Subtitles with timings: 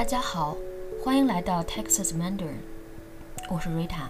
[0.00, 0.56] 大家好，
[1.04, 2.56] 欢迎来到 Texas Mandarin，
[3.50, 4.08] 我是 Rita。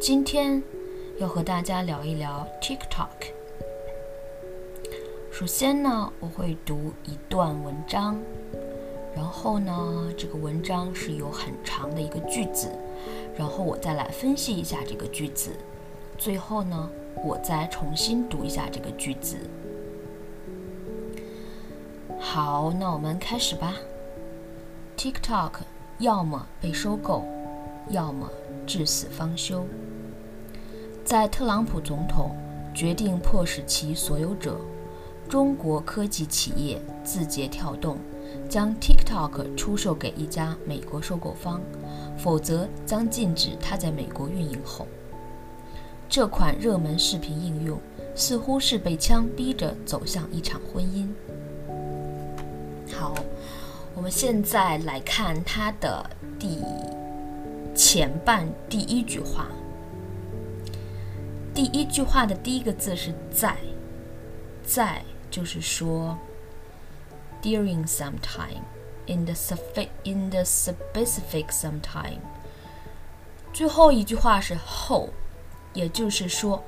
[0.00, 0.62] 今天
[1.18, 3.32] 要和大家聊一聊 TikTok。
[5.32, 8.16] 首先呢，我会读一段文章，
[9.12, 12.70] 然后呢，这个文章是有很长的一个句子，
[13.36, 15.50] 然后我再来分析一下这个句子，
[16.16, 16.88] 最后呢，
[17.24, 19.36] 我再重新读一下这个句子。
[22.20, 23.74] 好，那我们开始吧。
[24.96, 25.52] TikTok
[25.98, 27.22] 要么被收购，
[27.90, 28.30] 要么
[28.66, 29.62] 至死方休。
[31.04, 32.34] 在特朗普总统
[32.74, 34.58] 决定迫使其所有者——
[35.28, 37.98] 中国科技企业字节跳动，
[38.48, 41.60] 将 TikTok 出售给一家美国收购方，
[42.16, 44.86] 否则将禁止它在美国运营后，
[46.08, 47.78] 这款热门视频应用
[48.14, 51.06] 似乎是被枪逼着走向一场婚姻。
[52.92, 53.14] 好，
[53.96, 56.04] 我们现在来看它的
[56.38, 56.62] 第
[57.74, 59.46] 前半第一句话。
[61.54, 63.56] 第一句话的第一个字是在，
[64.62, 66.18] 在就是说
[67.40, 72.20] ，during some time，in the specific in the specific some time。
[73.54, 75.08] 最后一句话是后，
[75.72, 76.62] 也就是说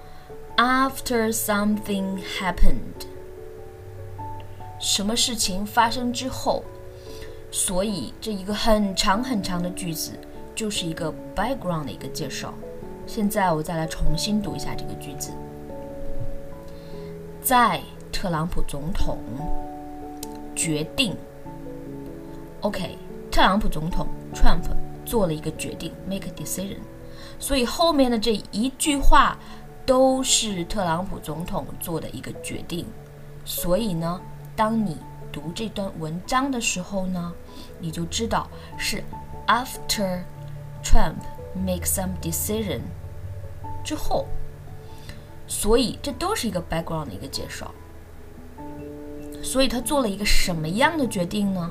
[0.56, 3.06] ，after something happened。
[4.80, 6.64] 什么事情发生之后，
[7.50, 10.12] 所以这一个很长很长的句子
[10.54, 12.52] 就是一个 background 的一个介绍。
[13.06, 15.30] 现在我再来重新读一下这个句子。
[17.42, 17.80] 在
[18.12, 19.18] 特朗普总统
[20.54, 21.16] 决定
[22.60, 22.98] ，OK，
[23.30, 24.64] 特朗普总统 Trump
[25.04, 26.78] 做了一个决定，make a decision，
[27.38, 29.38] 所以后面的这一句话
[29.86, 32.84] 都是特朗普总统做的一个决定，
[33.44, 34.20] 所以呢。
[34.58, 34.96] 当你
[35.38, 37.32] 读这段文章的时候呢，
[37.78, 39.04] 你就知道是
[39.46, 40.24] after
[40.82, 41.14] Trump
[41.54, 42.80] make some decision
[43.84, 44.26] 之后，
[45.46, 47.72] 所以这都是一个 background 的一个介绍。
[49.40, 51.70] 所以他做了一个什么样的决定呢？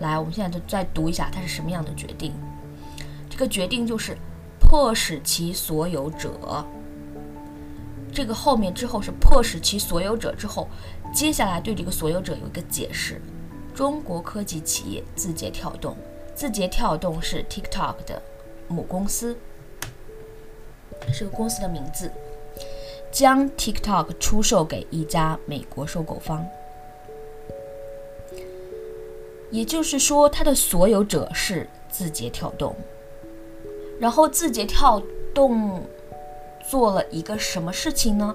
[0.00, 2.34] 来，我们现在就再读一下他是什么样的决定。
[3.30, 4.18] 这个决定就是
[4.58, 6.66] 迫使其所有者。
[8.16, 10.66] 这个后面之后是迫使其所有者之后，
[11.12, 13.20] 接下来对这个所有者有一个解释。
[13.74, 15.94] 中国科技企业字节跳动，
[16.34, 18.22] 字节跳动是 TikTok 的
[18.68, 19.36] 母公司，
[21.12, 22.10] 是个公司的名字，
[23.12, 26.42] 将 TikTok 出售给一家美国收购方，
[29.50, 32.74] 也就是说，它的所有者是字节跳动，
[34.00, 35.02] 然后字节跳
[35.34, 35.82] 动。
[36.68, 38.34] 做了一个什么事情呢？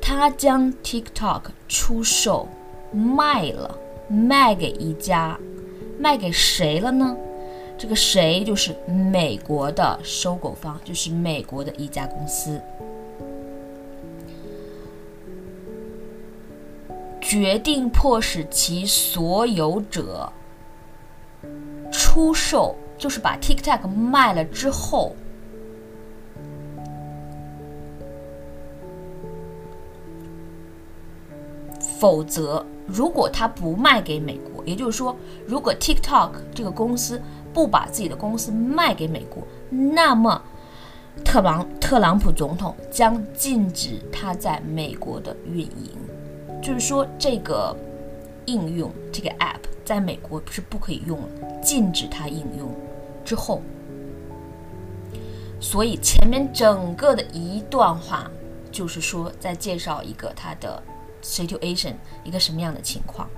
[0.00, 2.48] 他将 TikTok 出售
[2.92, 3.78] 卖了，
[4.08, 5.38] 卖给一家，
[5.98, 7.16] 卖给谁了呢？
[7.78, 12.60] 这个谁就是美国的收购方，就是美国的一家公司，
[17.20, 20.30] 决定迫使其所有者
[21.90, 25.16] 出售，就是把 TikTok 卖了之后。
[32.02, 35.14] 否则，如果他不卖给美国，也就是说，
[35.46, 37.22] 如果 TikTok 这个公司
[37.54, 39.40] 不把自己的公司卖给美国，
[39.70, 40.42] 那么
[41.24, 45.96] 特朗特朗普总统将禁止他在美国的运营，
[46.60, 47.72] 就是说这个
[48.46, 51.28] 应用这个 App 在美国是不可以用了，
[51.62, 52.68] 禁止它应用
[53.24, 53.62] 之后，
[55.60, 58.28] 所以前面整个的一段话
[58.72, 60.82] 就是说在介绍一个它的。
[61.22, 61.94] Situation
[62.24, 63.28] 一个什么样的情况？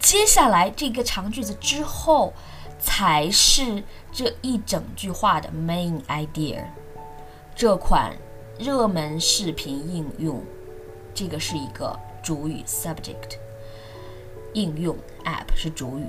[0.00, 2.32] 接下来这个长句子之后，
[2.78, 3.82] 才是
[4.12, 6.64] 这一整句话的 main idea。
[7.54, 8.14] 这款
[8.58, 10.42] 热门视频应用，
[11.14, 13.38] 这个是一个主语 subject，
[14.52, 16.06] 应用 app 是主语，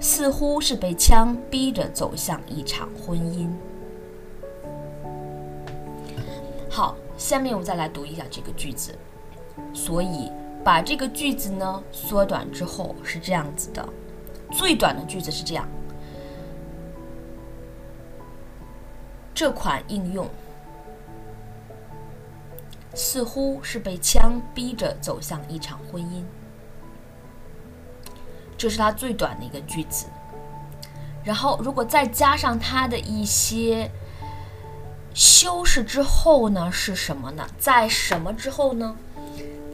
[0.00, 3.48] 似乎是被枪逼着走向一场婚姻。
[6.68, 8.94] 好，下面我们再来读一下这个句子。
[9.74, 10.30] 所以
[10.64, 13.88] 把这个句子呢缩短之后是这样子的，
[14.50, 15.66] 最短的句子是这样：
[19.34, 20.28] 这款应用
[22.94, 26.22] 似乎是被枪逼着走向一场婚姻。
[28.56, 30.06] 这是它最短的一个句子。
[31.24, 33.90] 然后如果再加上它的一些
[35.14, 37.44] 修饰之后呢，是什么呢？
[37.58, 38.96] 在什么之后呢？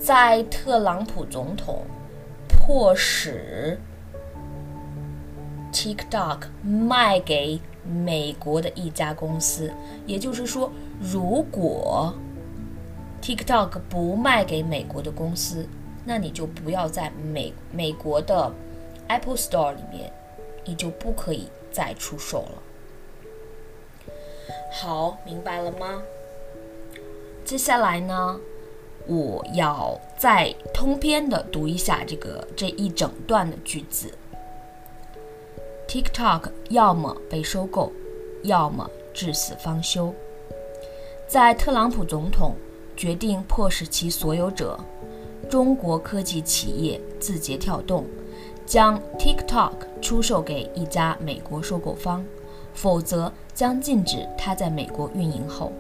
[0.09, 1.85] 在特朗普总统
[2.49, 3.79] 迫使
[5.71, 9.71] TikTok 卖给美国的一家公司。
[10.07, 12.15] 也就是说，如果
[13.21, 15.69] TikTok 不卖给美国的公司，
[16.07, 18.51] 那你就不要在美美国的
[19.09, 20.11] Apple Store 里面，
[20.65, 22.63] 你就不可以再出售了。
[24.73, 26.01] 好，明白了吗？
[27.45, 28.41] 接下来呢，
[29.09, 34.13] 我要再通篇的读一下这个这一整段的句子。
[35.89, 37.91] TikTok 要么被收购，
[38.43, 40.15] 要么至死方休。
[41.27, 42.55] 在特朗普总统
[42.95, 44.79] 决定迫使其所有者——
[45.49, 48.05] 中国科技企业字节跳动，
[48.67, 49.73] 将 TikTok
[50.03, 52.23] 出售给一家美国收购方，
[52.75, 55.73] 否则将禁止它在美国运营后，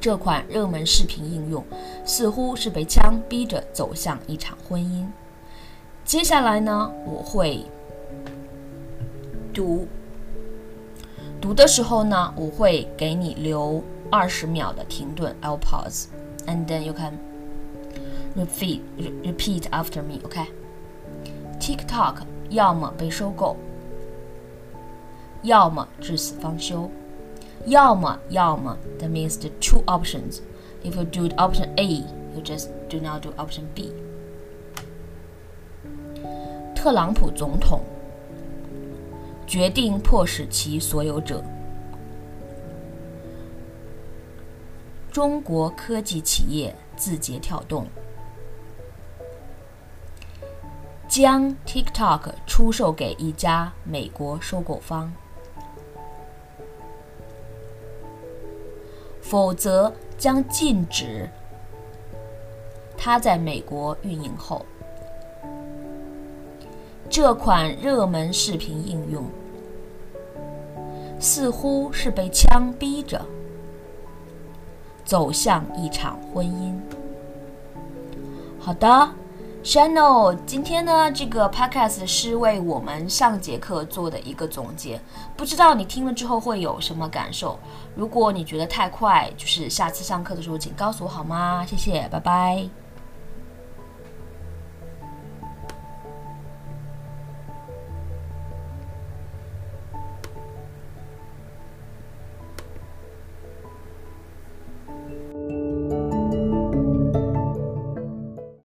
[0.00, 1.62] 这款热门视频应用
[2.04, 5.06] 似乎是被枪逼着走向一场婚姻。
[6.04, 7.64] 接下来呢，我会。
[9.52, 9.86] 读
[11.40, 16.04] 读的时候呢，我会给你留二十秒的停顿，I'll pause
[16.46, 17.18] and then you can
[18.36, 18.80] repeat
[19.24, 20.20] repeat after me.
[20.22, 20.46] OK.
[21.60, 22.18] TikTok
[22.48, 23.56] 要么被收购，
[25.42, 26.88] 要么至死方休，
[27.66, 30.40] 要么要么 that means the two options.
[30.82, 33.92] If you do the option A, you just do not do option B.
[36.74, 37.80] 特朗普总统。
[39.46, 41.42] 决定迫使其所有者——
[45.10, 47.88] 中国科技企业字节跳动，
[51.08, 55.12] 将 TikTok 出售给一家美国收购方，
[59.30, 61.30] 否则将禁止
[62.98, 64.66] 他在美国运营后。
[67.08, 69.24] 这款热门视频应用
[71.20, 73.24] 似乎是被枪逼着
[75.04, 76.74] 走向一场婚姻。
[78.58, 79.08] 好的
[79.62, 85.00] ，Channel，今天呢，这个 Podcast 是为我们上节课做的一个总结，
[85.36, 87.58] 不知道你听了之后会有什么感受？
[87.94, 91.64] 如果你觉得太快，就是下次上课的时候请告诉我好吗？
[91.66, 92.79] 谢谢，拜拜。